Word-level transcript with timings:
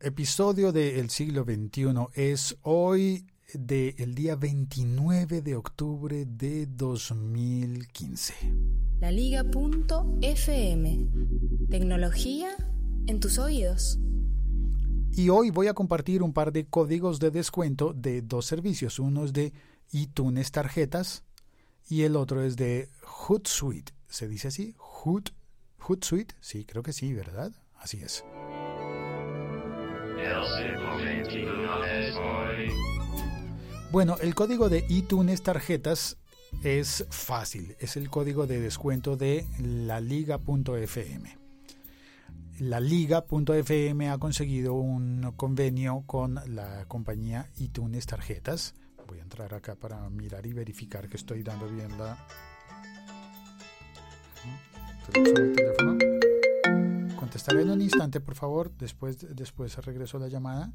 episodio 0.00 0.72
del 0.72 1.10
siglo 1.10 1.44
XXI 1.44 2.06
es 2.14 2.56
hoy 2.62 3.26
del 3.52 4.14
día 4.14 4.36
29 4.36 5.42
de 5.42 5.56
octubre 5.56 6.24
de 6.24 6.66
2015. 6.66 8.34
La 9.00 9.10
Liga.fm. 9.10 9.48
Tecnología 11.70 12.50
en 13.06 13.20
tus 13.20 13.38
oídos. 13.38 13.98
Y 15.12 15.30
hoy 15.30 15.50
voy 15.50 15.66
a 15.66 15.74
compartir 15.74 16.22
un 16.22 16.32
par 16.32 16.52
de 16.52 16.66
códigos 16.66 17.18
de 17.18 17.30
descuento 17.30 17.92
de 17.92 18.22
dos 18.22 18.46
servicios. 18.46 18.98
Uno 18.98 19.24
es 19.24 19.32
de 19.32 19.52
iTunes 19.92 20.52
Tarjetas 20.52 21.24
y 21.88 22.02
el 22.02 22.16
otro 22.16 22.42
es 22.42 22.56
de 22.56 22.90
Hootsuite. 23.02 23.92
¿Se 24.08 24.28
dice 24.28 24.48
así? 24.48 24.74
Hoot, 24.78 25.30
Hootsuite. 25.78 26.34
Sí, 26.40 26.64
creo 26.64 26.82
que 26.82 26.92
sí, 26.92 27.12
¿verdad? 27.12 27.52
Así 27.74 28.00
es. 28.00 28.24
Bueno, 33.90 34.16
el 34.20 34.34
código 34.34 34.68
de 34.68 34.84
iTunes 34.88 35.42
Tarjetas 35.42 36.18
es 36.62 37.06
fácil. 37.10 37.76
Es 37.80 37.96
el 37.96 38.10
código 38.10 38.46
de 38.46 38.60
descuento 38.60 39.16
de 39.16 39.46
la 39.58 40.00
liga.fm. 40.00 41.38
La 42.60 42.80
liga.fm 42.80 44.10
ha 44.10 44.18
conseguido 44.18 44.74
un 44.74 45.32
convenio 45.36 46.02
con 46.06 46.40
la 46.46 46.84
compañía 46.86 47.50
iTunes 47.56 48.06
Tarjetas. 48.06 48.74
Voy 49.06 49.20
a 49.20 49.22
entrar 49.22 49.54
acá 49.54 49.74
para 49.74 50.10
mirar 50.10 50.44
y 50.46 50.52
verificar 50.52 51.08
que 51.08 51.16
estoy 51.16 51.42
dando 51.42 51.68
bien 51.68 51.96
la... 51.96 52.26
teléfono. 55.12 56.07
Contestaré 57.38 57.62
en 57.62 57.70
un 57.70 57.82
instante, 57.82 58.18
por 58.20 58.34
favor. 58.34 58.72
Después, 58.76 59.18
después 59.36 59.76
regreso 59.84 60.18
la 60.18 60.26
llamada. 60.26 60.72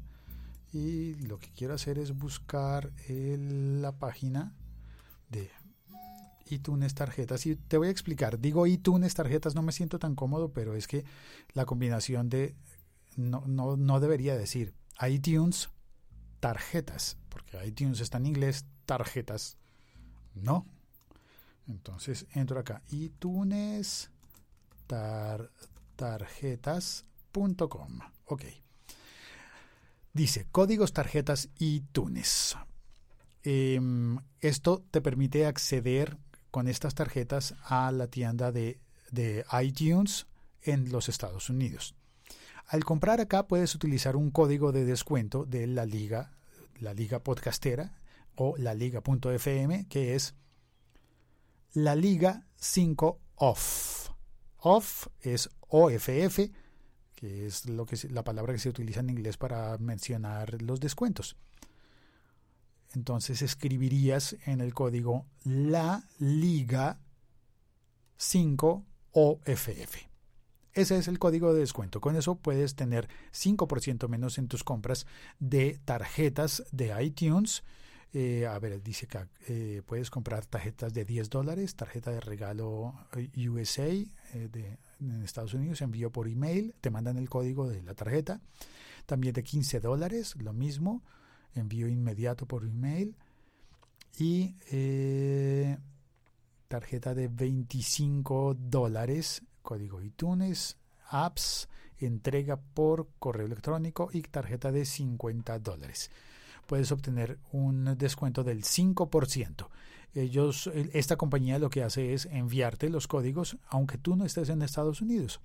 Y 0.72 1.14
lo 1.26 1.38
que 1.38 1.50
quiero 1.52 1.74
hacer 1.74 1.98
es 1.98 2.16
buscar 2.16 2.90
la 3.06 3.92
página 3.92 4.54
de 5.28 5.50
iTunes 6.46 6.94
tarjetas. 6.94 7.44
Y 7.44 7.56
te 7.56 7.76
voy 7.76 7.88
a 7.88 7.90
explicar. 7.90 8.38
Digo 8.38 8.66
iTunes 8.66 9.12
tarjetas, 9.12 9.54
no 9.54 9.60
me 9.60 9.72
siento 9.72 9.98
tan 9.98 10.14
cómodo, 10.14 10.54
pero 10.54 10.74
es 10.74 10.88
que 10.88 11.04
la 11.52 11.66
combinación 11.66 12.30
de. 12.30 12.56
No, 13.16 13.44
no, 13.46 13.76
no 13.76 14.00
debería 14.00 14.34
decir 14.34 14.72
iTunes 15.06 15.68
tarjetas, 16.40 17.18
porque 17.28 17.62
iTunes 17.66 18.00
está 18.00 18.16
en 18.16 18.26
inglés, 18.26 18.64
tarjetas. 18.86 19.58
No. 20.34 20.66
Entonces 21.66 22.26
entro 22.32 22.58
acá. 22.58 22.82
iTunes 22.90 24.10
tarjetas.com. 25.96 28.00
Ok. 28.26 28.44
Dice 30.12 30.46
códigos, 30.50 30.92
tarjetas 30.92 31.48
y 31.58 31.80
tunes. 31.80 32.56
Em, 33.42 34.18
esto 34.40 34.84
te 34.90 35.00
permite 35.00 35.46
acceder 35.46 36.18
con 36.50 36.68
estas 36.68 36.94
tarjetas 36.94 37.54
a 37.64 37.90
la 37.90 38.06
tienda 38.06 38.52
de, 38.52 38.78
de 39.10 39.44
iTunes 39.62 40.26
en 40.62 40.92
los 40.92 41.08
Estados 41.08 41.50
Unidos. 41.50 41.94
Al 42.66 42.84
comprar 42.84 43.20
acá 43.20 43.46
puedes 43.46 43.74
utilizar 43.74 44.16
un 44.16 44.30
código 44.30 44.72
de 44.72 44.84
descuento 44.84 45.44
de 45.44 45.66
la 45.66 45.84
liga, 45.84 46.32
la 46.80 46.94
liga 46.94 47.18
podcastera 47.18 47.92
o 48.36 48.56
la 48.56 48.74
liga.fm 48.74 49.86
que 49.88 50.14
es 50.14 50.34
la 51.72 51.96
liga 51.96 52.46
5 52.56 53.18
off. 53.36 54.03
Off 54.66 55.08
es 55.20 55.50
OFF, 55.68 56.50
que 57.14 57.46
es 57.46 57.66
lo 57.66 57.84
que 57.84 57.96
la 58.08 58.24
palabra 58.24 58.54
que 58.54 58.58
se 58.58 58.70
utiliza 58.70 59.00
en 59.00 59.10
inglés 59.10 59.36
para 59.36 59.76
mencionar 59.76 60.62
los 60.62 60.80
descuentos. 60.80 61.36
Entonces 62.94 63.42
escribirías 63.42 64.36
en 64.46 64.62
el 64.62 64.72
código 64.72 65.26
la 65.44 66.08
liga 66.18 66.98
5 68.16 68.84
OFF. 69.12 69.96
Ese 70.72 70.96
es 70.96 71.08
el 71.08 71.18
código 71.18 71.52
de 71.52 71.60
descuento. 71.60 72.00
Con 72.00 72.16
eso 72.16 72.36
puedes 72.36 72.74
tener 72.74 73.08
5% 73.32 74.08
menos 74.08 74.38
en 74.38 74.48
tus 74.48 74.64
compras 74.64 75.06
de 75.38 75.78
tarjetas 75.84 76.64
de 76.72 77.04
iTunes. 77.04 77.64
Eh, 78.16 78.46
a 78.46 78.56
ver, 78.60 78.80
dice 78.80 79.08
que 79.08 79.26
eh, 79.48 79.82
puedes 79.84 80.08
comprar 80.08 80.46
tarjetas 80.46 80.94
de 80.94 81.04
10 81.04 81.30
dólares, 81.30 81.74
tarjeta 81.74 82.12
de 82.12 82.20
regalo 82.20 82.94
eh, 83.16 83.48
USA 83.48 83.88
de, 83.88 84.78
en 85.00 85.22
Estados 85.24 85.52
Unidos, 85.52 85.82
envío 85.82 86.12
por 86.12 86.28
email, 86.28 86.76
te 86.80 86.90
mandan 86.90 87.18
el 87.18 87.28
código 87.28 87.68
de 87.68 87.82
la 87.82 87.94
tarjeta. 87.94 88.40
También 89.06 89.34
de 89.34 89.42
15 89.42 89.80
dólares, 89.80 90.36
lo 90.36 90.52
mismo, 90.52 91.02
envío 91.56 91.88
inmediato 91.88 92.46
por 92.46 92.64
email. 92.64 93.16
Y 94.16 94.54
tarjeta 96.68 97.14
de 97.14 97.26
25 97.26 98.54
dólares, 98.54 99.42
código 99.60 100.00
iTunes, 100.00 100.76
apps, 101.08 101.68
entrega 101.98 102.60
por 102.60 103.08
correo 103.18 103.46
electrónico 103.46 104.08
y 104.12 104.22
tarjeta 104.22 104.70
de 104.70 104.84
50 104.84 105.58
dólares. 105.58 106.12
Puedes 106.66 106.92
obtener 106.92 107.38
un 107.52 107.96
descuento 107.98 108.44
del 108.44 108.64
5%. 108.64 109.68
Ellos, 110.14 110.70
esta 110.92 111.16
compañía 111.16 111.58
lo 111.58 111.70
que 111.70 111.82
hace 111.82 112.14
es 112.14 112.26
enviarte 112.26 112.88
los 112.88 113.08
códigos 113.08 113.58
aunque 113.68 113.98
tú 113.98 114.16
no 114.16 114.24
estés 114.24 114.48
en 114.48 114.62
Estados 114.62 115.00
Unidos. 115.00 115.40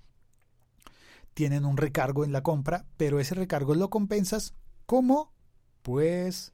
Tienen 1.34 1.64
un 1.64 1.76
recargo 1.76 2.24
en 2.24 2.32
la 2.32 2.42
compra, 2.42 2.86
pero 2.96 3.20
ese 3.20 3.34
recargo 3.34 3.74
lo 3.74 3.90
compensas 3.90 4.54
¿cómo? 4.86 5.32
Pues 5.82 6.52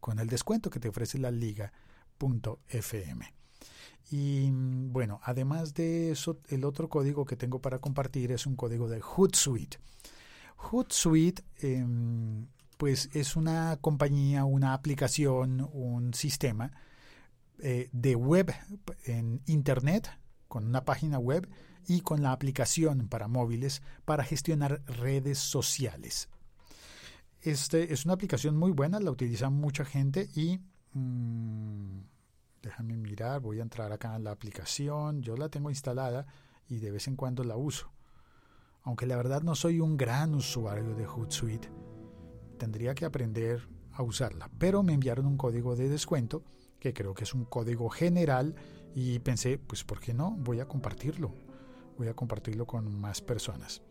con 0.00 0.18
el 0.18 0.28
descuento 0.28 0.70
que 0.70 0.80
te 0.80 0.88
ofrece 0.88 1.18
la 1.18 1.30
liga.fm. 1.30 1.78
Y 4.10 4.50
bueno, 4.50 5.20
además 5.22 5.74
de 5.74 6.10
eso, 6.10 6.40
el 6.48 6.64
otro 6.64 6.88
código 6.88 7.24
que 7.24 7.36
tengo 7.36 7.60
para 7.60 7.78
compartir 7.78 8.32
es 8.32 8.46
un 8.46 8.56
código 8.56 8.88
de 8.88 9.00
Hootsuite. 9.00 9.78
Hootsuite, 10.56 11.44
em, 11.60 12.46
pues 12.78 13.10
es 13.12 13.36
una 13.36 13.76
compañía, 13.80 14.46
una 14.46 14.72
aplicación, 14.72 15.68
un 15.72 16.14
sistema 16.14 16.72
eh, 17.58 17.90
de 17.92 18.14
web 18.14 18.54
en 19.04 19.42
Internet, 19.44 20.10
con 20.48 20.64
una 20.66 20.86
página 20.86 21.18
web 21.18 21.46
y 21.86 22.00
con 22.00 22.22
la 22.22 22.32
aplicación 22.32 23.08
para 23.08 23.28
móviles 23.28 23.82
para 24.06 24.24
gestionar 24.24 24.82
redes 24.86 25.38
sociales. 25.38 26.30
Este 27.42 27.92
es 27.92 28.06
una 28.06 28.14
aplicación 28.14 28.56
muy 28.56 28.72
buena, 28.72 28.98
la 29.00 29.10
utiliza 29.10 29.50
mucha 29.50 29.84
gente 29.84 30.30
y... 30.34 30.60
Mm, 30.94 32.00
Déjame 32.62 32.96
mirar, 32.96 33.40
voy 33.40 33.60
a 33.60 33.62
entrar 33.62 33.92
acá 33.92 34.16
en 34.16 34.24
la 34.24 34.32
aplicación. 34.32 35.22
Yo 35.22 35.36
la 35.36 35.48
tengo 35.48 35.70
instalada 35.70 36.26
y 36.68 36.78
de 36.78 36.90
vez 36.90 37.06
en 37.08 37.16
cuando 37.16 37.44
la 37.44 37.56
uso. 37.56 37.92
Aunque 38.82 39.06
la 39.06 39.16
verdad 39.16 39.42
no 39.42 39.54
soy 39.54 39.80
un 39.80 39.96
gran 39.96 40.34
usuario 40.34 40.94
de 40.94 41.06
Hootsuite, 41.06 41.70
tendría 42.58 42.94
que 42.94 43.04
aprender 43.04 43.66
a 43.92 44.02
usarla. 44.02 44.50
Pero 44.58 44.82
me 44.82 44.92
enviaron 44.92 45.26
un 45.26 45.36
código 45.36 45.76
de 45.76 45.88
descuento, 45.88 46.42
que 46.78 46.92
creo 46.92 47.14
que 47.14 47.24
es 47.24 47.34
un 47.34 47.44
código 47.44 47.88
general, 47.88 48.54
y 48.94 49.18
pensé, 49.20 49.58
pues 49.58 49.84
¿por 49.84 50.00
qué 50.00 50.12
no? 50.12 50.32
Voy 50.38 50.60
a 50.60 50.68
compartirlo. 50.68 51.32
Voy 51.96 52.08
a 52.08 52.14
compartirlo 52.14 52.66
con 52.66 53.00
más 53.00 53.20
personas. 53.20 53.82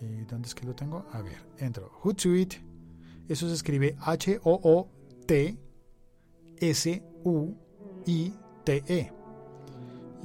¿Y 0.00 0.24
dónde 0.24 0.48
es 0.48 0.54
que 0.54 0.66
lo 0.66 0.74
tengo? 0.74 1.06
A 1.12 1.22
ver, 1.22 1.38
entro. 1.58 1.90
Hootsuite. 2.02 2.62
Eso 3.28 3.48
se 3.48 3.54
escribe 3.54 3.96
H-O-O-T 4.00 5.58
S-U-I-T-E. 6.62 7.12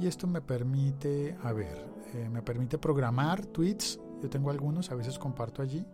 Y 0.00 0.06
esto 0.06 0.28
me 0.28 0.40
permite, 0.40 1.36
a 1.42 1.52
ver, 1.52 1.84
eh, 2.14 2.28
me 2.30 2.42
permite 2.42 2.78
programar 2.78 3.44
tweets. 3.46 3.98
Yo 4.22 4.30
tengo 4.30 4.50
algunos, 4.50 4.92
a 4.92 4.94
veces 4.94 5.18
comparto 5.18 5.62
allí. 5.62 5.84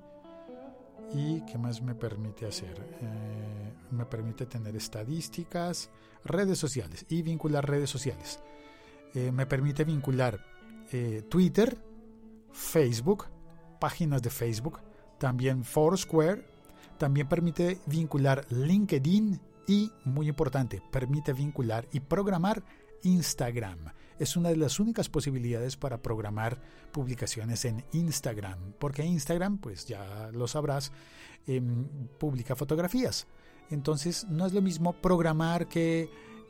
¿Y 1.12 1.40
qué 1.42 1.58
más 1.58 1.82
me 1.82 1.94
permite 1.94 2.46
hacer? 2.46 2.80
Eh, 3.00 3.72
me 3.90 4.06
permite 4.06 4.46
tener 4.46 4.74
estadísticas, 4.76 5.90
redes 6.24 6.58
sociales 6.58 7.04
y 7.08 7.22
vincular 7.22 7.68
redes 7.68 7.90
sociales. 7.90 8.40
Eh, 9.14 9.30
me 9.30 9.46
permite 9.46 9.84
vincular 9.84 10.40
Twitter, 11.28 11.76
Facebook, 12.52 13.26
páginas 13.80 14.22
de 14.22 14.30
Facebook, 14.30 14.78
también 15.18 15.64
Foursquare, 15.64 16.46
también 16.98 17.28
permite 17.28 17.80
vincular 17.86 18.46
LinkedIn 18.50 19.40
y, 19.66 19.90
muy 20.04 20.28
importante, 20.28 20.82
permite 20.90 21.32
vincular 21.32 21.88
y 21.92 22.00
programar 22.00 22.62
Instagram. 23.02 23.92
Es 24.18 24.36
una 24.36 24.50
de 24.50 24.56
las 24.56 24.78
únicas 24.78 25.08
posibilidades 25.08 25.76
para 25.76 26.02
programar 26.02 26.60
publicaciones 26.92 27.64
en 27.64 27.84
Instagram, 27.92 28.74
porque 28.78 29.04
Instagram, 29.04 29.58
pues 29.58 29.86
ya 29.86 30.30
lo 30.32 30.46
sabrás, 30.46 30.92
em, 31.46 31.86
publica 32.18 32.54
fotografías. 32.54 33.26
Entonces 33.70 34.26
no 34.28 34.46
es 34.46 34.52
lo 34.52 34.62
mismo 34.62 34.92
programar 34.92 35.68
que 35.68 36.08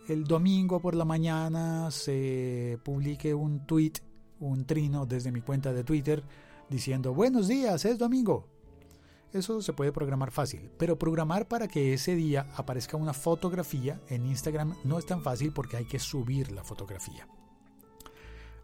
el 0.09 0.25
domingo 0.25 0.81
por 0.81 0.95
la 0.95 1.05
mañana 1.05 1.91
se 1.91 2.79
publique 2.85 3.33
un 3.33 3.67
tweet, 3.67 3.93
un 4.41 4.67
trino 4.67 5.07
desde 5.07 5.33
mi 5.33 5.41
cuenta 5.41 5.73
de 5.73 5.85
Twitter 5.85 6.23
diciendo 6.69 7.15
buenos 7.15 7.49
días, 7.49 7.85
es 7.85 7.99
domingo. 7.99 8.47
Eso 9.33 9.61
se 9.63 9.73
puede 9.73 9.91
programar 9.91 10.31
fácil, 10.31 10.71
pero 10.79 10.97
programar 10.97 11.49
para 11.49 11.67
que 11.67 11.93
ese 11.93 12.15
día 12.15 12.47
aparezca 12.55 12.97
una 12.97 13.13
fotografía 13.13 14.01
en 14.09 14.27
Instagram 14.27 14.77
no 14.85 14.99
es 14.99 15.07
tan 15.07 15.23
fácil 15.23 15.53
porque 15.53 15.77
hay 15.77 15.87
que 15.87 15.99
subir 15.99 16.53
la 16.53 16.63
fotografía. 16.63 17.27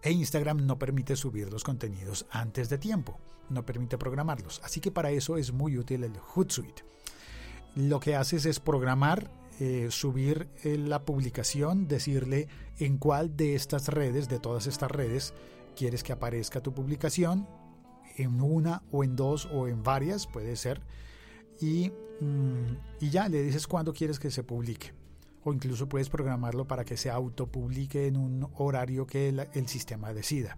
E 0.02 0.10
Instagram 0.12 0.66
no 0.66 0.78
permite 0.78 1.14
subir 1.14 1.52
los 1.52 1.62
contenidos 1.62 2.26
antes 2.30 2.68
de 2.70 2.78
tiempo, 2.78 3.18
no 3.50 3.66
permite 3.66 3.98
programarlos, 3.98 4.60
así 4.64 4.80
que 4.80 4.90
para 4.90 5.10
eso 5.10 5.36
es 5.36 5.52
muy 5.52 5.76
útil 5.76 6.04
el 6.04 6.16
Hootsuite. 6.16 6.84
Lo 7.74 8.00
que 8.00 8.16
haces 8.16 8.46
es 8.46 8.60
programar, 8.60 9.30
eh, 9.60 9.88
subir 9.90 10.48
eh, 10.64 10.78
la 10.78 11.04
publicación, 11.04 11.86
decirle 11.86 12.48
en 12.78 12.96
cuál 12.96 13.36
de 13.36 13.54
estas 13.54 13.88
redes, 13.88 14.28
de 14.28 14.38
todas 14.38 14.66
estas 14.66 14.90
redes, 14.90 15.34
quieres 15.76 16.02
que 16.02 16.12
aparezca 16.12 16.62
tu 16.62 16.72
publicación 16.72 17.46
en 18.16 18.40
una 18.40 18.82
o 18.90 19.04
en 19.04 19.16
dos 19.16 19.48
o 19.52 19.68
en 19.68 19.82
varias, 19.82 20.26
puede 20.26 20.56
ser, 20.56 20.80
y, 21.60 21.92
mm, 22.20 23.00
y 23.00 23.10
ya 23.10 23.28
le 23.28 23.42
dices 23.42 23.66
cuándo 23.66 23.92
quieres 23.92 24.18
que 24.18 24.30
se 24.30 24.42
publique. 24.42 24.99
O 25.44 25.52
incluso 25.52 25.88
puedes 25.88 26.08
programarlo 26.08 26.66
para 26.66 26.84
que 26.84 26.96
se 26.96 27.10
autopublique 27.10 28.06
en 28.06 28.16
un 28.16 28.48
horario 28.56 29.06
que 29.06 29.28
el, 29.28 29.68
sistema 29.68 30.12
decida. 30.12 30.56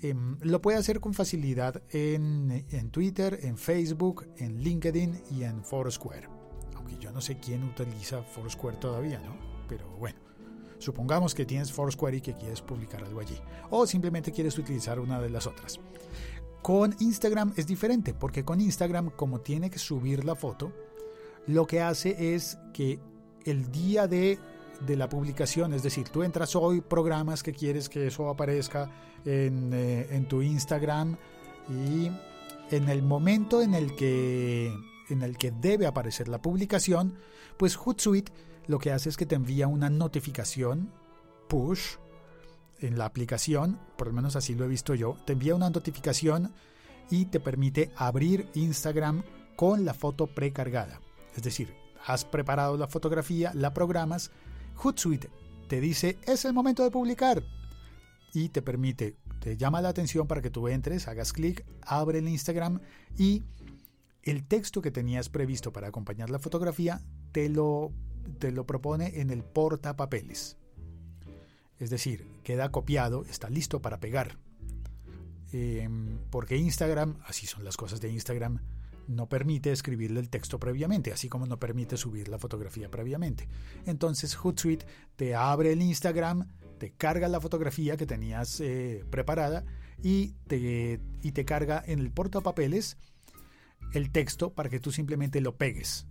Em, 0.00 0.36
lo 0.40 0.60
puede 0.60 0.78
hacer 0.78 1.00
con 1.00 1.14
facilidad 1.14 1.82
en, 1.90 2.64
en, 2.70 2.90
Twitter, 2.90 3.38
en 3.42 3.56
Facebook, 3.56 4.26
en 4.36 4.62
LinkedIn 4.62 5.22
y 5.30 5.44
en 5.44 5.62
Foursquare. 5.62 6.28
Aunque 6.74 6.96
yo 6.98 7.12
no 7.12 7.20
sé 7.20 7.38
quién 7.38 7.62
utiliza 7.64 8.22
Foursquare 8.22 8.78
todavía, 8.78 9.20
¿no? 9.20 9.36
Pero 9.68 9.88
bueno, 9.98 10.18
supongamos 10.78 11.34
que 11.34 11.46
tienes 11.46 11.72
Foursquare 11.72 12.16
y 12.16 12.20
que 12.20 12.34
quieres 12.34 12.60
publicar 12.60 13.04
algo 13.04 13.20
allí. 13.20 13.38
O 13.70 13.86
simplemente 13.86 14.32
quieres 14.32 14.58
utilizar 14.58 14.98
una 14.98 15.20
de 15.20 15.30
las 15.30 15.46
otras. 15.46 15.78
Con 16.62 16.94
Instagram 17.00 17.52
es 17.56 17.66
diferente, 17.66 18.14
porque 18.14 18.44
con 18.44 18.60
Instagram, 18.60 19.10
como 19.10 19.40
tiene 19.40 19.68
que 19.70 19.78
subir 19.78 20.24
la 20.24 20.36
foto, 20.36 20.72
lo 21.46 21.66
que 21.66 21.80
hace 21.80 22.34
es 22.34 22.56
que 22.72 23.00
el 23.44 23.70
día 23.70 24.06
de, 24.06 24.38
la 24.88 25.08
publicación, 25.08 25.74
es 25.74 25.82
decir, 25.82 26.08
tú 26.08 26.22
entras 26.22 26.56
hoy, 26.56 26.80
programas 26.80 27.42
que 27.42 27.52
quieres 27.52 27.88
que 27.88 28.08
eso 28.08 28.28
aparezca 28.28 28.90
en, 29.24 29.72
eh, 29.72 30.08
en 30.10 30.26
tu 30.26 30.42
Instagram 30.42 31.16
y 31.68 32.10
en 32.74 32.88
el 32.88 33.02
momento 33.02 33.62
en 33.62 33.74
el 33.74 33.94
que 33.94 34.74
en 35.08 35.22
el 35.22 35.36
que 35.36 35.50
debe 35.50 35.86
aparecer 35.86 36.28
la 36.28 36.40
publicación, 36.40 37.14
pues 37.58 37.76
Hootsuite 37.76 38.32
lo 38.66 38.78
que 38.78 38.92
hace 38.92 39.08
es 39.08 39.16
que 39.16 39.26
te 39.26 39.34
envía 39.34 39.66
una 39.66 39.90
notificación 39.90 40.90
push 41.48 41.96
en 42.80 42.98
la 42.98 43.04
aplicación, 43.04 43.78
por 43.96 44.08
lo 44.08 44.12
menos 44.12 44.36
así 44.36 44.54
lo 44.54 44.64
he 44.64 44.68
visto 44.68 44.94
yo, 44.94 45.16
te 45.26 45.34
envía 45.34 45.54
una 45.54 45.70
notificación 45.70 46.52
y 47.10 47.26
te 47.26 47.40
permite 47.40 47.92
abrir 47.96 48.48
Instagram 48.54 49.22
con 49.54 49.84
la 49.84 49.94
foto 49.94 50.26
precargada. 50.26 51.00
Es 51.36 51.42
decir, 51.42 51.74
has 52.06 52.24
preparado 52.24 52.76
la 52.76 52.88
fotografía, 52.88 53.52
la 53.54 53.72
programas, 53.74 54.30
Hootsuite 54.76 55.30
te 55.68 55.80
dice 55.80 56.18
es 56.26 56.44
el 56.44 56.52
momento 56.52 56.82
de 56.82 56.90
publicar 56.90 57.42
y 58.34 58.48
te 58.48 58.62
permite, 58.62 59.16
te 59.40 59.56
llama 59.56 59.80
la 59.80 59.90
atención 59.90 60.26
para 60.26 60.42
que 60.42 60.50
tú 60.50 60.68
entres, 60.68 61.08
hagas 61.08 61.32
clic, 61.32 61.64
abre 61.82 62.18
el 62.18 62.28
Instagram 62.28 62.80
y 63.18 63.42
el 64.22 64.44
texto 64.46 64.80
que 64.82 64.90
tenías 64.90 65.28
previsto 65.28 65.72
para 65.72 65.88
acompañar 65.88 66.30
la 66.30 66.38
fotografía 66.38 67.02
te 67.32 67.48
lo, 67.48 67.92
te 68.38 68.52
lo 68.52 68.66
propone 68.66 69.20
en 69.20 69.30
el 69.30 69.42
portapapeles. 69.42 70.56
Es 71.78 71.90
decir, 71.90 72.26
queda 72.44 72.70
copiado, 72.70 73.24
está 73.24 73.50
listo 73.50 73.82
para 73.82 73.98
pegar. 73.98 74.38
Em, 75.52 76.18
porque 76.30 76.56
Instagram, 76.56 77.18
así 77.26 77.46
son 77.46 77.64
las 77.64 77.76
cosas 77.76 78.00
de 78.00 78.10
Instagram, 78.10 78.60
no 79.12 79.28
permite 79.28 79.72
escribirle 79.72 80.20
el 80.20 80.30
texto 80.30 80.58
previamente, 80.58 81.12
así 81.12 81.28
como 81.28 81.46
no 81.46 81.58
permite 81.58 81.96
subir 81.96 82.28
la 82.28 82.38
fotografía 82.38 82.90
previamente. 82.90 83.48
Entonces 83.86 84.34
Hootsuite 84.34 84.86
te 85.16 85.34
abre 85.34 85.72
el 85.72 85.82
Instagram, 85.82 86.48
te 86.78 86.92
carga 86.92 87.28
la 87.28 87.40
fotografía 87.40 87.96
que 87.96 88.06
tenías 88.06 88.60
eh, 88.60 89.04
preparada 89.10 89.64
y 90.02 90.32
te, 90.46 91.00
y 91.22 91.32
te 91.32 91.44
carga 91.44 91.82
en 91.86 92.00
el 92.00 92.10
portapapeles 92.10 92.96
el 93.92 94.10
texto 94.10 94.52
para 94.52 94.68
que 94.68 94.80
tú 94.80 94.90
simplemente 94.90 95.40
lo 95.40 95.56
pegues. 95.56 96.06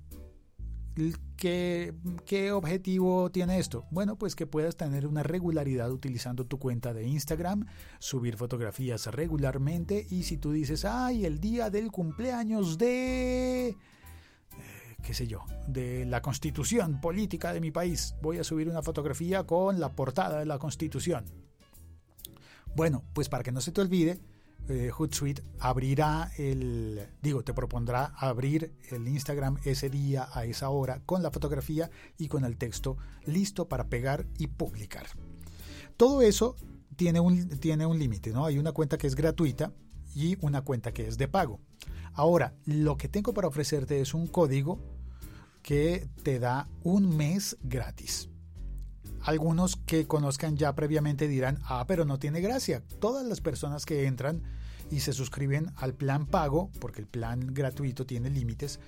¿Qué, 1.37 1.93
¿Qué 2.25 2.51
objetivo 2.51 3.31
tiene 3.31 3.59
esto? 3.59 3.85
Bueno, 3.91 4.17
pues 4.17 4.35
que 4.35 4.45
puedas 4.45 4.75
tener 4.75 5.07
una 5.07 5.23
regularidad 5.23 5.91
utilizando 5.91 6.45
tu 6.45 6.59
cuenta 6.59 6.93
de 6.93 7.07
Instagram, 7.07 7.65
subir 7.99 8.35
fotografías 8.35 9.07
regularmente 9.07 10.05
y 10.09 10.23
si 10.23 10.37
tú 10.37 10.51
dices, 10.51 10.85
ay, 10.85 11.25
el 11.25 11.39
día 11.39 11.69
del 11.69 11.91
cumpleaños 11.91 12.77
de... 12.77 13.69
Eh, 13.69 13.75
qué 15.01 15.13
sé 15.13 15.27
yo, 15.27 15.45
de 15.67 16.05
la 16.05 16.21
constitución 16.21 16.99
política 16.99 17.53
de 17.53 17.61
mi 17.61 17.71
país, 17.71 18.15
voy 18.21 18.37
a 18.37 18.43
subir 18.43 18.69
una 18.69 18.81
fotografía 18.81 19.43
con 19.43 19.79
la 19.79 19.95
portada 19.95 20.39
de 20.39 20.45
la 20.45 20.59
constitución. 20.59 21.25
Bueno, 22.75 23.03
pues 23.13 23.29
para 23.29 23.43
que 23.43 23.51
no 23.51 23.61
se 23.61 23.71
te 23.71 23.81
olvide, 23.81 24.19
eh, 24.69 24.89
Hootsuite 24.91 25.43
abrirá 25.59 26.31
el, 26.37 27.07
digo, 27.21 27.43
te 27.43 27.53
propondrá 27.53 28.05
abrir 28.17 28.73
el 28.89 29.07
Instagram 29.07 29.57
ese 29.65 29.89
día 29.89 30.29
a 30.33 30.45
esa 30.45 30.69
hora 30.69 31.01
con 31.05 31.23
la 31.23 31.31
fotografía 31.31 31.89
y 32.17 32.27
con 32.27 32.45
el 32.45 32.57
texto 32.57 32.97
listo 33.25 33.67
para 33.67 33.87
pegar 33.87 34.25
y 34.37 34.47
publicar. 34.47 35.07
Todo 35.97 36.21
eso 36.21 36.55
tiene 36.95 37.19
un, 37.19 37.49
tiene 37.59 37.85
un 37.85 37.99
límite, 37.99 38.31
¿no? 38.31 38.45
Hay 38.45 38.57
una 38.57 38.71
cuenta 38.71 38.97
que 38.97 39.07
es 39.07 39.15
gratuita 39.15 39.73
y 40.15 40.37
una 40.41 40.61
cuenta 40.61 40.91
que 40.91 41.07
es 41.07 41.17
de 41.17 41.27
pago. 41.27 41.59
Ahora, 42.13 42.53
lo 42.65 42.97
que 42.97 43.07
tengo 43.07 43.33
para 43.33 43.47
ofrecerte 43.47 44.01
es 44.01 44.13
un 44.13 44.27
código 44.27 44.79
que 45.61 46.07
te 46.23 46.39
da 46.39 46.67
un 46.83 47.15
mes 47.15 47.57
gratis. 47.61 48.30
Algunos 49.23 49.75
que 49.75 50.07
conozcan 50.07 50.57
ya 50.57 50.73
previamente 50.73 51.27
dirán, 51.27 51.59
ah, 51.63 51.85
pero 51.87 52.05
no 52.05 52.19
tiene 52.19 52.41
gracia. 52.41 52.83
Todas 52.99 53.25
las 53.25 53.41
personas 53.41 53.85
que 53.85 54.05
entran 54.05 54.41
y 54.89 55.01
se 55.01 55.13
suscriben 55.13 55.71
al 55.75 55.93
plan 55.93 56.25
pago, 56.25 56.71
porque 56.79 57.01
el 57.01 57.07
plan 57.07 57.53
gratuito 57.53 58.05
tiene 58.05 58.29
límites, 58.29 58.79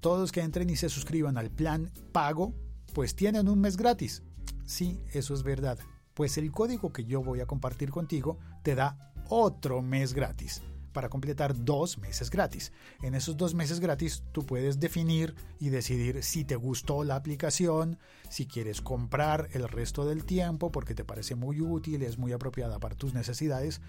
todos 0.00 0.32
que 0.32 0.40
entren 0.40 0.68
y 0.68 0.76
se 0.76 0.88
suscriban 0.88 1.38
al 1.38 1.50
plan 1.50 1.90
pago, 2.12 2.54
pues 2.92 3.14
tienen 3.14 3.48
un 3.48 3.60
mes 3.60 3.76
gratis. 3.76 4.22
Sí, 4.64 5.00
eso 5.12 5.34
es 5.34 5.42
verdad. 5.42 5.78
Pues 6.14 6.36
el 6.38 6.50
código 6.50 6.92
que 6.92 7.04
yo 7.04 7.22
voy 7.22 7.40
a 7.40 7.46
compartir 7.46 7.90
contigo 7.90 8.38
te 8.62 8.74
da 8.74 9.12
otro 9.28 9.80
mes 9.80 10.12
gratis 10.12 10.62
para 10.92 11.08
completar 11.08 11.64
dos 11.64 11.98
meses 11.98 12.30
gratis. 12.30 12.72
En 13.02 13.14
esos 13.14 13.36
dos 13.36 13.54
meses 13.54 13.80
gratis 13.80 14.22
tú 14.32 14.44
puedes 14.44 14.78
definir 14.78 15.34
y 15.58 15.70
decidir 15.70 16.22
si 16.22 16.44
te 16.44 16.56
gustó 16.56 17.04
la 17.04 17.16
aplicación, 17.16 17.98
si 18.28 18.46
quieres 18.46 18.80
comprar 18.80 19.48
el 19.52 19.68
resto 19.68 20.04
del 20.04 20.24
tiempo 20.24 20.70
porque 20.70 20.94
te 20.94 21.04
parece 21.04 21.34
muy 21.34 21.60
útil, 21.60 22.02
es 22.02 22.18
muy 22.18 22.32
apropiada 22.32 22.78
para 22.78 22.94
tus 22.94 23.14
necesidades, 23.14 23.80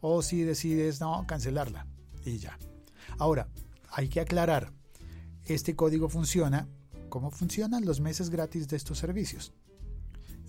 o 0.00 0.22
si 0.22 0.42
decides 0.42 1.00
no, 1.00 1.24
cancelarla 1.26 1.86
y 2.24 2.38
ya. 2.38 2.58
Ahora, 3.18 3.48
hay 3.90 4.08
que 4.08 4.20
aclarar, 4.20 4.72
este 5.44 5.76
código 5.76 6.08
funciona, 6.08 6.68
¿cómo 7.08 7.30
funcionan 7.30 7.84
los 7.84 8.00
meses 8.00 8.30
gratis 8.30 8.68
de 8.68 8.76
estos 8.76 8.98
servicios? 8.98 9.52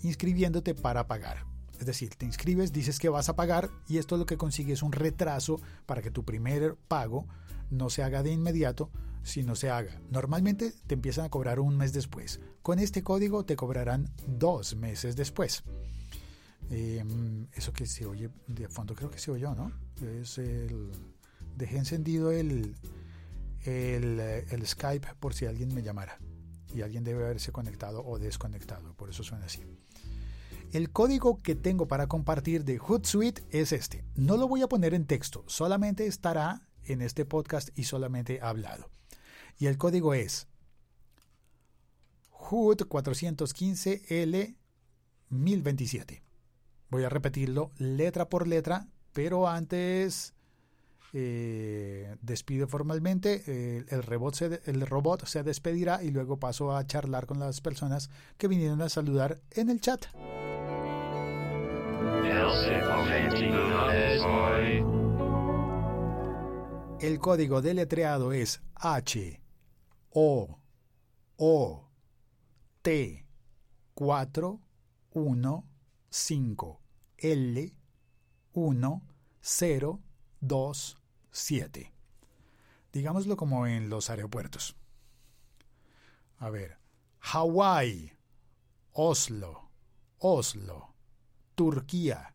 Inscribiéndote 0.02 0.74
para 0.74 1.06
pagar. 1.06 1.53
Es 1.78 1.86
decir, 1.86 2.14
te 2.14 2.26
inscribes, 2.26 2.72
dices 2.72 2.98
que 2.98 3.08
vas 3.08 3.28
a 3.28 3.36
pagar 3.36 3.70
y 3.88 3.98
esto 3.98 4.16
lo 4.16 4.26
que 4.26 4.36
consigue 4.36 4.72
es 4.72 4.82
un 4.82 4.92
retraso 4.92 5.60
para 5.86 6.02
que 6.02 6.10
tu 6.10 6.24
primer 6.24 6.76
pago 6.88 7.26
no 7.70 7.90
se 7.90 8.02
haga 8.02 8.22
de 8.22 8.30
inmediato, 8.30 8.90
sino 9.22 9.56
se 9.56 9.70
haga. 9.70 10.00
Normalmente 10.10 10.72
te 10.86 10.94
empiezan 10.94 11.24
a 11.24 11.30
cobrar 11.30 11.58
un 11.58 11.76
mes 11.76 11.92
después. 11.92 12.40
Con 12.62 12.78
este 12.78 13.02
código 13.02 13.44
te 13.44 13.56
cobrarán 13.56 14.12
dos 14.26 14.76
meses 14.76 15.16
después. 15.16 15.64
Em, 16.70 17.46
eso 17.52 17.72
que 17.72 17.86
se 17.86 18.06
oye 18.06 18.30
de 18.46 18.68
fondo 18.68 18.94
creo 18.94 19.10
que 19.10 19.18
se 19.18 19.30
oyó, 19.30 19.54
¿no? 19.54 19.72
Es 20.20 20.38
el... 20.38 20.90
Dejé 21.56 21.78
encendido 21.78 22.32
el, 22.32 22.74
el, 23.62 24.18
el 24.20 24.66
Skype 24.66 25.14
por 25.20 25.34
si 25.34 25.46
alguien 25.46 25.72
me 25.74 25.82
llamara. 25.82 26.18
Y 26.74 26.82
alguien 26.82 27.04
debe 27.04 27.24
haberse 27.24 27.52
conectado 27.52 28.04
o 28.04 28.18
desconectado. 28.18 28.94
Por 28.94 29.10
eso 29.10 29.22
suena 29.22 29.46
así. 29.46 29.62
El 30.74 30.90
código 30.90 31.40
que 31.40 31.54
tengo 31.54 31.86
para 31.86 32.08
compartir 32.08 32.64
de 32.64 32.78
Hootsuite 32.78 33.44
es 33.52 33.70
este. 33.70 34.04
No 34.16 34.36
lo 34.36 34.48
voy 34.48 34.62
a 34.62 34.66
poner 34.66 34.92
en 34.92 35.06
texto, 35.06 35.44
solamente 35.46 36.08
estará 36.08 36.66
en 36.82 37.00
este 37.00 37.24
podcast 37.24 37.68
y 37.78 37.84
solamente 37.84 38.40
hablado. 38.42 38.90
Y 39.56 39.66
el 39.66 39.78
código 39.78 40.14
es 40.14 40.48
Hoot 42.30 42.88
415L 42.88 44.56
1027. 45.28 46.24
Voy 46.90 47.04
a 47.04 47.08
repetirlo 47.08 47.70
letra 47.78 48.28
por 48.28 48.48
letra, 48.48 48.88
pero 49.12 49.46
antes 49.46 50.34
eh, 51.12 52.16
despido 52.20 52.66
formalmente. 52.66 53.44
Eh, 53.46 53.84
el, 53.90 54.02
robot 54.02 54.34
se, 54.34 54.60
el 54.64 54.84
robot 54.84 55.24
se 55.24 55.44
despedirá 55.44 56.02
y 56.02 56.10
luego 56.10 56.40
paso 56.40 56.76
a 56.76 56.84
charlar 56.84 57.26
con 57.26 57.38
las 57.38 57.60
personas 57.60 58.10
que 58.38 58.48
vinieron 58.48 58.82
a 58.82 58.88
saludar 58.88 59.40
en 59.52 59.70
el 59.70 59.80
chat. 59.80 60.06
El 67.00 67.18
código 67.18 67.60
deletreado 67.60 68.32
es 68.32 68.62
H 68.74 69.40
O 70.10 70.58
O 71.36 71.88
T 72.80 73.26
4 73.94 74.60
1 75.12 75.64
5 76.08 76.80
L 77.18 77.76
1 78.52 79.02
0 79.40 80.00
2 80.40 80.98
7. 81.30 81.92
Digámoslo 82.92 83.36
como 83.36 83.66
en 83.66 83.90
los 83.90 84.08
aeropuertos. 84.08 84.76
A 86.38 86.48
ver, 86.48 86.78
Hawái, 87.18 88.12
Oslo, 88.92 89.68
Oslo, 90.18 90.93
Turquía, 91.54 92.34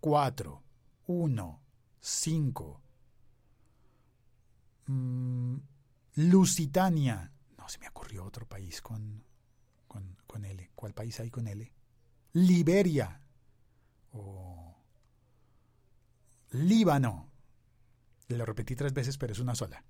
4, 0.00 0.62
1, 1.06 1.62
5. 2.00 2.82
Lusitania. 6.14 7.32
No, 7.56 7.68
se 7.68 7.78
me 7.78 7.88
ocurrió 7.88 8.24
otro 8.24 8.46
país 8.46 8.80
con, 8.80 9.24
con, 9.86 10.16
con 10.26 10.44
L. 10.44 10.70
¿Cuál 10.74 10.94
país 10.94 11.18
hay 11.20 11.30
con 11.30 11.46
L? 11.46 11.72
Liberia. 12.32 13.20
O 14.12 14.76
Líbano. 16.50 17.30
Lo 18.28 18.44
repetí 18.44 18.74
tres 18.74 18.92
veces, 18.92 19.16
pero 19.18 19.32
es 19.32 19.38
una 19.38 19.54
sola. 19.54 19.84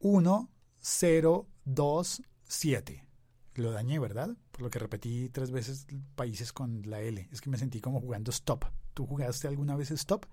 1, 0.00 0.50
0, 0.80 1.48
2, 1.64 2.22
7. 2.44 3.06
Lo 3.54 3.70
dañé, 3.72 3.98
¿verdad? 3.98 4.36
Lo 4.60 4.70
que 4.70 4.78
repetí 4.78 5.28
tres 5.30 5.50
veces 5.50 5.86
países 6.14 6.52
con 6.52 6.82
la 6.88 7.00
L. 7.00 7.28
Es 7.32 7.40
que 7.40 7.50
me 7.50 7.58
sentí 7.58 7.80
como 7.80 8.00
jugando 8.00 8.30
stop. 8.30 8.64
¿Tú 8.94 9.06
jugaste 9.06 9.48
alguna 9.48 9.76
vez 9.76 9.90
stop? 9.90 10.26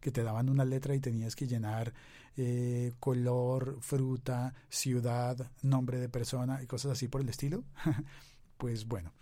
Que 0.00 0.10
te 0.10 0.22
daban 0.22 0.48
una 0.48 0.64
letra 0.64 0.94
y 0.94 1.00
tenías 1.00 1.36
que 1.36 1.46
llenar 1.46 1.94
eh, 2.36 2.92
color, 2.98 3.78
fruta, 3.80 4.54
ciudad, 4.68 5.50
nombre 5.62 5.98
de 5.98 6.08
persona 6.08 6.62
y 6.62 6.66
cosas 6.66 6.92
así 6.92 7.08
por 7.08 7.20
el 7.20 7.28
estilo. 7.28 7.64
pues 8.58 8.86
bueno. 8.86 9.12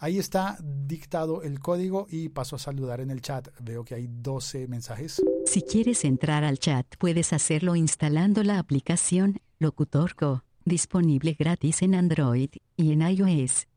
Ahí 0.00 0.18
está 0.18 0.56
dictado 0.62 1.42
el 1.42 1.58
código 1.58 2.06
y 2.08 2.28
paso 2.28 2.56
a 2.56 2.58
saludar 2.58 3.00
en 3.00 3.10
el 3.10 3.20
chat. 3.20 3.48
Veo 3.60 3.84
que 3.84 3.94
hay 3.94 4.08
12 4.08 4.68
mensajes. 4.68 5.22
Si 5.46 5.62
quieres 5.62 6.04
entrar 6.04 6.44
al 6.44 6.58
chat, 6.58 6.86
puedes 6.98 7.32
hacerlo 7.32 7.74
instalando 7.74 8.44
la 8.44 8.58
aplicación 8.58 9.40
Locutorco, 9.58 10.44
disponible 10.64 11.34
gratis 11.36 11.82
en 11.82 11.96
Android 11.96 12.50
y 12.76 12.92
en 12.92 13.02
iOS. 13.02 13.67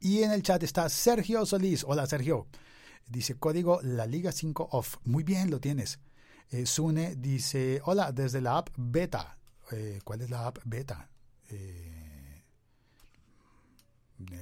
Y 0.00 0.22
en 0.22 0.32
el 0.32 0.42
chat 0.42 0.62
está 0.62 0.88
Sergio 0.88 1.46
Solís. 1.46 1.84
Hola 1.84 2.06
Sergio. 2.06 2.46
Dice 3.06 3.38
código 3.38 3.80
La 3.82 4.06
Liga 4.06 4.32
5 4.32 4.68
Off. 4.72 4.96
Muy 5.04 5.24
bien, 5.24 5.50
lo 5.50 5.60
tienes. 5.60 6.00
Eh, 6.50 6.66
Sune 6.66 7.16
dice, 7.16 7.80
hola, 7.84 8.12
desde 8.12 8.40
la 8.40 8.58
app 8.58 8.68
beta. 8.76 9.38
Eh, 9.72 10.00
¿Cuál 10.04 10.22
es 10.22 10.30
la 10.30 10.46
app 10.46 10.58
beta? 10.64 11.08
Eh, 11.48 12.44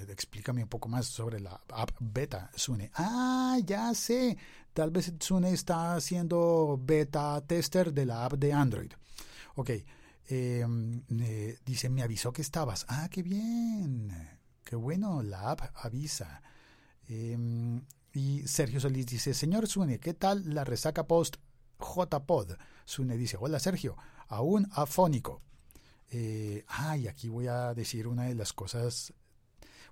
explícame 0.08 0.62
un 0.62 0.68
poco 0.68 0.88
más 0.88 1.06
sobre 1.06 1.40
la 1.40 1.60
app 1.68 1.90
beta, 2.00 2.50
Sune. 2.54 2.90
Ah, 2.94 3.58
ya 3.64 3.94
sé. 3.94 4.36
Tal 4.72 4.90
vez 4.90 5.12
Sune 5.20 5.52
está 5.52 5.94
haciendo 5.94 6.80
beta 6.82 7.40
tester 7.46 7.92
de 7.92 8.06
la 8.06 8.24
app 8.24 8.34
de 8.34 8.52
Android. 8.52 8.92
Ok. 9.56 9.70
dice, 11.64 11.88
me 11.90 12.02
avisó 12.02 12.32
que 12.32 12.42
estabas. 12.42 12.86
Ah, 12.88 13.08
qué 13.10 13.22
bien. 13.22 14.33
Bueno, 14.74 15.22
la 15.22 15.50
app 15.50 15.60
avisa. 15.74 16.42
y 17.08 18.42
Sergio 18.46 18.80
Solís 18.80 19.06
dice, 19.06 19.34
señor 19.34 19.66
Sune, 19.66 19.98
¿qué 19.98 20.14
tal 20.14 20.54
la 20.54 20.64
resaca 20.64 21.06
post 21.06 21.36
JPod? 21.78 22.52
Sune 22.84 23.16
dice, 23.16 23.36
hola 23.40 23.58
Sergio, 23.58 23.96
aún 24.28 24.68
afónico. 24.72 25.42
Eh, 26.10 26.64
ah, 26.68 26.96
y 26.96 27.08
aquí 27.08 27.28
voy 27.28 27.48
a 27.48 27.74
decir 27.74 28.06
una 28.06 28.24
de 28.24 28.34
las 28.34 28.52
cosas 28.52 29.12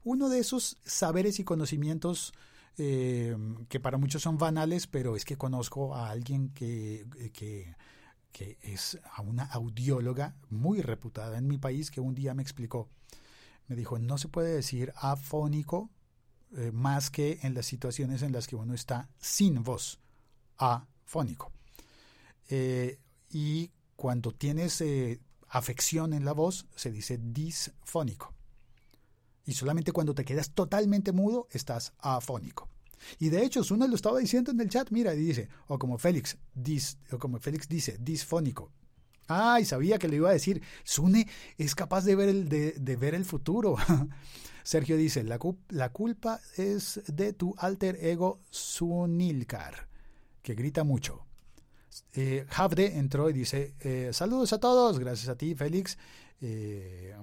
uno 0.04 0.28
de 0.28 0.40
esos 0.40 0.78
saberes 0.84 1.38
y 1.38 1.44
conocimientos 1.44 2.32
eh, 2.78 3.36
que 3.68 3.80
para 3.80 3.98
muchos 3.98 4.22
son 4.22 4.38
banales, 4.38 4.86
pero 4.86 5.14
es 5.14 5.24
que 5.24 5.36
conozco 5.36 5.94
a 5.94 6.10
alguien 6.10 6.50
que, 6.50 7.06
que, 7.32 7.74
es 8.62 8.98
una 9.22 9.44
audióloga 9.44 10.34
muy 10.50 10.80
reputada 10.80 11.38
en 11.38 11.46
mi 11.46 11.58
país 11.58 11.90
que 11.90 12.00
un 12.00 12.14
día 12.14 12.34
me 12.34 12.42
explicó, 12.42 12.88
me 13.68 13.76
dijo, 13.76 13.98
no 13.98 14.18
se 14.18 14.28
puede 14.28 14.54
decir 14.54 14.92
afónico 14.96 15.90
eh, 16.56 16.70
más 16.72 17.10
que 17.10 17.38
en 17.42 17.54
las 17.54 17.66
situaciones 17.66 18.22
en 18.22 18.32
las 18.32 18.46
que 18.46 18.56
uno 18.56 18.74
está 18.74 19.08
sin 19.18 19.62
voz, 19.62 20.00
afónico. 20.56 21.52
Eh, 22.48 22.98
y 23.30 23.70
cuando 23.96 24.32
tienes 24.32 24.82
afección 25.48 26.12
en 26.12 26.24
la 26.24 26.32
voz, 26.32 26.66
se 26.74 26.90
dice 26.90 27.18
disfónico. 27.18 28.34
Y 29.44 29.52
solamente 29.52 29.92
cuando 29.92 30.14
te 30.14 30.24
quedas 30.24 30.50
totalmente 30.50 31.12
mudo 31.12 31.48
estás 31.50 31.92
afónico. 31.98 32.68
Y 33.18 33.28
de 33.28 33.44
hecho, 33.44 33.64
Sune 33.64 33.88
lo 33.88 33.96
estaba 33.96 34.18
diciendo 34.18 34.50
en 34.50 34.60
el 34.60 34.68
chat, 34.68 34.90
mira, 34.90 35.14
y 35.14 35.18
dice, 35.18 35.48
o 35.66 35.78
como 35.78 35.98
Félix, 35.98 36.36
dis, 36.54 36.98
o 37.10 37.18
como 37.18 37.38
Félix 37.38 37.68
dice, 37.68 37.96
disfónico. 38.00 38.70
Ay, 39.32 39.64
sabía 39.64 39.98
que 39.98 40.08
le 40.08 40.16
iba 40.16 40.30
a 40.30 40.32
decir, 40.32 40.62
Sune 40.84 41.26
es 41.58 41.74
capaz 41.74 42.04
de 42.04 42.14
ver 42.14 42.28
el, 42.28 42.48
de, 42.48 42.96
ver 42.96 43.14
el 43.14 43.24
futuro. 43.24 43.76
Sergio 44.62 44.96
dice, 44.96 45.24
la, 45.24 45.38
la, 45.70 45.88
culpa 45.90 46.40
es 46.56 47.02
de 47.06 47.32
tu 47.32 47.54
alter 47.58 47.98
ego 48.04 48.40
Sunilcar, 48.50 49.88
que 50.42 50.54
grita 50.54 50.84
mucho. 50.84 51.26
Eh, 52.14 52.46
Havde 52.48 52.98
entró 52.98 53.28
y 53.28 53.32
dice, 53.32 53.74
eh, 53.80 54.10
saludos 54.12 54.52
a 54.52 54.60
todos, 54.60 54.98
gracias 54.98 55.28
a 55.28 55.36
ti, 55.36 55.54
Félix. 55.54 55.98
Eh, 56.40 57.14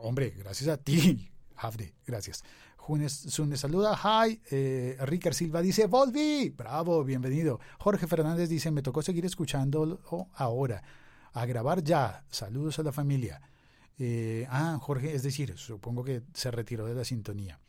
hombre, 0.00 0.30
gracias 0.30 0.68
a 0.68 0.76
ti, 0.76 1.30
Havde, 1.56 1.94
gracias. 2.06 2.42
Junes 2.80 3.12
Sune 3.12 3.56
saluda, 3.56 3.94
hi. 3.94 4.40
Eh, 4.50 4.96
Ricard 5.02 5.34
Silva 5.34 5.60
dice, 5.60 5.86
volví, 5.86 6.48
bravo, 6.50 7.04
bienvenido. 7.04 7.60
Jorge 7.78 8.06
Fernández 8.06 8.48
dice, 8.48 8.70
me 8.70 8.82
tocó 8.82 9.02
seguir 9.02 9.24
escuchando 9.26 10.00
ahora. 10.34 10.82
A 11.32 11.46
grabar 11.46 11.82
ya, 11.82 12.24
saludos 12.30 12.78
a 12.78 12.82
la 12.82 12.92
familia. 12.92 13.40
Eh, 13.98 14.46
ah, 14.50 14.78
Jorge, 14.80 15.14
es 15.14 15.22
decir, 15.22 15.56
supongo 15.56 16.04
que 16.04 16.22
se 16.32 16.50
retiró 16.50 16.86
de 16.86 16.94
la 16.94 17.04
sintonía. 17.04 17.60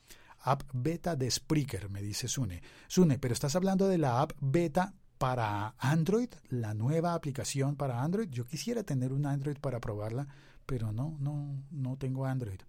App 0.43 0.63
beta 0.73 1.15
de 1.15 1.29
Spreaker, 1.29 1.89
me 1.89 2.01
dice 2.01 2.27
Sune. 2.27 2.63
Sune, 2.87 3.19
pero 3.19 3.33
estás 3.33 3.55
hablando 3.55 3.87
de 3.87 3.97
la 3.97 4.21
app 4.21 4.31
beta 4.39 4.93
para 5.17 5.75
Android, 5.77 6.29
la 6.49 6.73
nueva 6.73 7.13
aplicación 7.13 7.75
para 7.75 8.01
Android. 8.01 8.29
Yo 8.29 8.47
quisiera 8.47 8.83
tener 8.83 9.13
un 9.13 9.27
Android 9.27 9.57
para 9.57 9.79
probarla 9.79 10.27
pero 10.71 10.93
no, 10.93 11.17
no, 11.19 11.65
no 11.69 11.97
tengo 11.97 12.25
Android. 12.25 12.61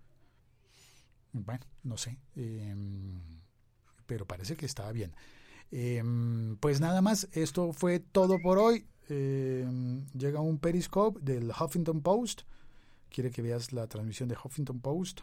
Bueno, 1.33 1.65
no 1.85 1.97
sé, 1.97 2.19
em, 2.35 3.21
pero 4.07 4.27
parece 4.27 4.57
que 4.57 4.67
estaba 4.67 4.91
bien. 4.91 5.15
Em, 5.71 6.57
pues 6.57 6.81
nada 6.81 7.01
más, 7.01 7.29
esto 7.31 7.73
fue 7.73 8.01
todo 8.01 8.41
por 8.43 8.59
hoy. 8.59 8.87
Em, 9.13 10.07
llega 10.15 10.41
un 10.41 10.59
Periscope 10.59 11.21
del 11.21 11.51
Huffington 11.51 12.01
Post. 12.01 12.43
¿Quiere 13.11 13.31
que 13.31 13.43
veas 13.43 13.73
la 13.73 13.87
transmisión 13.87 14.29
de 14.29 14.37
Huffington 14.43 14.81
Post? 14.81 15.21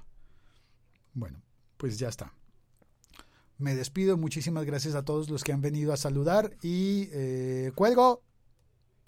Bueno, 1.14 1.42
pues 1.78 1.98
ya 1.98 2.10
está. 2.10 2.34
Me 3.58 3.74
despido, 3.76 4.16
muchísimas 4.16 4.66
gracias 4.66 4.96
a 4.96 5.04
todos 5.04 5.30
los 5.30 5.44
que 5.44 5.52
han 5.52 5.62
venido 5.62 5.92
a 5.92 5.98
saludar 5.98 6.56
y 6.62 7.10
eh, 7.12 7.72
cuelgo. 7.76 8.22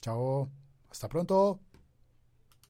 Chao, 0.02 0.50
hasta 0.90 1.08
pronto. 1.08 1.60